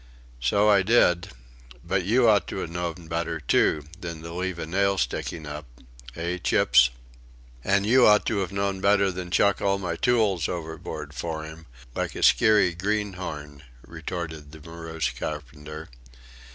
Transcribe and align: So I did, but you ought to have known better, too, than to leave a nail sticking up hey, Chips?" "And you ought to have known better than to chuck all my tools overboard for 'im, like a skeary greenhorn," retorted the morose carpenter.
So 0.39 0.67
I 0.67 0.81
did, 0.81 1.29
but 1.83 2.03
you 2.03 2.27
ought 2.27 2.47
to 2.47 2.57
have 2.61 2.71
known 2.71 3.07
better, 3.07 3.39
too, 3.39 3.83
than 3.99 4.23
to 4.23 4.33
leave 4.33 4.57
a 4.57 4.65
nail 4.65 4.97
sticking 4.97 5.45
up 5.45 5.67
hey, 6.15 6.39
Chips?" 6.39 6.89
"And 7.63 7.85
you 7.85 8.07
ought 8.07 8.25
to 8.25 8.39
have 8.39 8.51
known 8.51 8.81
better 8.81 9.11
than 9.11 9.29
to 9.29 9.37
chuck 9.37 9.61
all 9.61 9.77
my 9.77 9.95
tools 9.95 10.49
overboard 10.49 11.13
for 11.13 11.45
'im, 11.45 11.67
like 11.93 12.15
a 12.15 12.23
skeary 12.23 12.73
greenhorn," 12.75 13.61
retorted 13.85 14.51
the 14.53 14.61
morose 14.67 15.11
carpenter. 15.11 15.87